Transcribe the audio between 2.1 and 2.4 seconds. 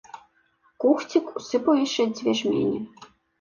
дзве